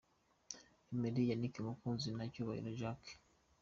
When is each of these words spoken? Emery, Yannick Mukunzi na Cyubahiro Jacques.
Emery, 0.91 1.23
Yannick 1.29 1.55
Mukunzi 1.65 2.09
na 2.11 2.25
Cyubahiro 2.31 2.71
Jacques. 2.79 3.11